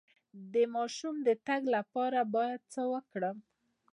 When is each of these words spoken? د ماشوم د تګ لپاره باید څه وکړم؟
د 0.53 0.55
ماشوم 0.75 1.15
د 1.27 1.29
تګ 1.47 1.61
لپاره 1.75 2.19
باید 2.35 2.61
څه 2.73 2.81
وکړم؟ 2.93 3.37